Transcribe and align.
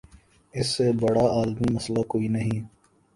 اس 0.53 0.67
سے 0.75 0.85
بڑا 1.01 1.25
عالمی 1.35 1.67
مسئلہ 1.73 2.01
کوئی 2.07 2.27
نہیں۔ 2.27 2.59